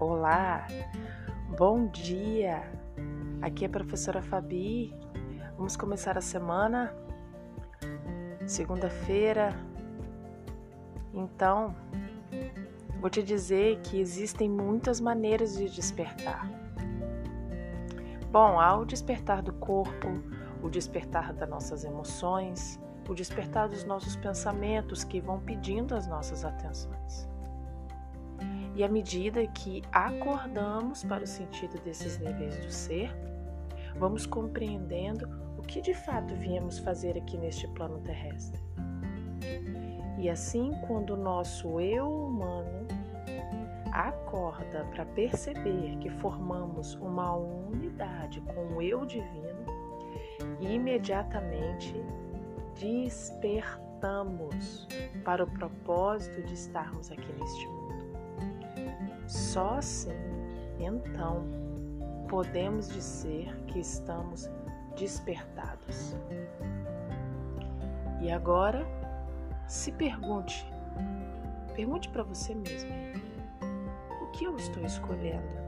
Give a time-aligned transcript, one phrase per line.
[0.00, 0.66] Olá,
[1.56, 2.68] bom dia.
[3.40, 4.92] Aqui é a professora Fabi.
[5.56, 6.92] Vamos começar a semana,
[8.44, 9.54] segunda-feira.
[11.12, 11.76] Então,
[13.00, 16.50] vou te dizer que existem muitas maneiras de despertar.
[18.32, 20.08] Bom, há o despertar do corpo,
[20.60, 26.44] o despertar das nossas emoções, o despertar dos nossos pensamentos que vão pedindo as nossas
[26.44, 27.32] atenções.
[28.74, 33.14] E à medida que acordamos para o sentido desses níveis do ser,
[33.96, 38.60] vamos compreendendo o que de fato viemos fazer aqui neste plano terrestre.
[40.18, 42.86] E assim, quando o nosso eu humano
[43.92, 49.64] acorda para perceber que formamos uma unidade com o eu divino,
[50.60, 51.94] imediatamente
[52.80, 54.88] despertamos
[55.24, 57.93] para o propósito de estarmos aqui neste mundo.
[59.34, 60.12] Só assim,
[60.78, 61.44] então,
[62.28, 64.48] podemos dizer que estamos
[64.96, 66.14] despertados.
[68.22, 68.86] E agora,
[69.66, 70.64] se pergunte,
[71.74, 72.92] pergunte para você mesmo:
[74.22, 75.64] o que eu estou escolhendo?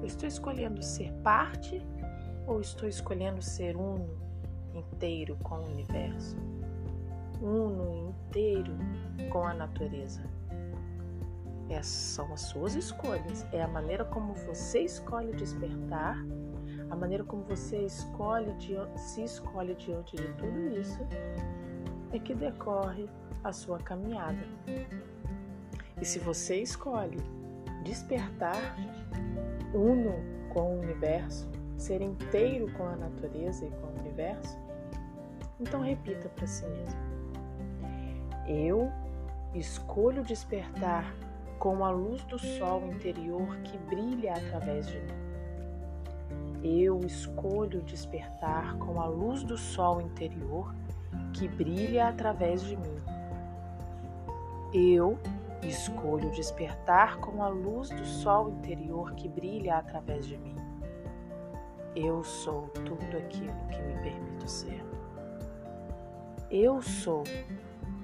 [0.00, 1.80] Eu estou escolhendo ser parte
[2.48, 4.08] ou estou escolhendo ser uno
[4.74, 6.36] inteiro com o universo?
[7.40, 8.76] Uno inteiro
[9.30, 10.20] com a natureza?
[11.68, 16.16] Essas são as suas escolhas, é a maneira como você escolhe despertar,
[16.88, 18.54] a maneira como você escolhe
[18.96, 21.00] se escolhe diante de tudo isso
[22.12, 23.08] é que decorre
[23.42, 24.46] a sua caminhada.
[26.00, 27.18] E se você escolhe
[27.82, 28.76] despertar
[29.74, 30.14] uno
[30.52, 34.56] com o universo, ser inteiro com a natureza e com o universo,
[35.60, 37.00] então repita para si mesmo:
[38.46, 38.90] Eu
[39.54, 41.14] escolho despertar
[41.58, 45.26] com a luz do sol interior que brilha através de mim.
[46.62, 50.74] Eu escolho despertar com a luz do sol interior
[51.32, 53.00] que brilha através de mim.
[54.72, 55.18] Eu
[55.62, 60.56] escolho despertar com a luz do sol interior que brilha através de mim.
[61.94, 64.84] Eu sou tudo aquilo que me permito ser.
[66.50, 67.24] Eu sou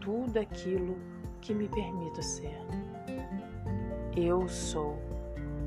[0.00, 0.96] tudo aquilo
[1.40, 2.58] que me permito ser.
[4.16, 4.98] Eu sou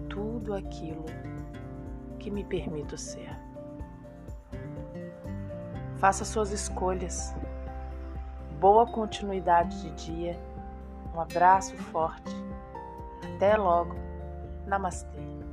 [0.08, 1.06] tudo aquilo
[2.20, 3.36] que me permito ser.
[5.98, 7.34] Faça suas escolhas.
[8.60, 10.40] Boa continuidade de dia.
[11.16, 12.36] Um abraço forte.
[13.36, 13.96] Até logo.
[14.68, 15.45] Namastê.